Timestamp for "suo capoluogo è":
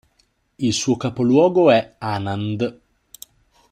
0.73-1.93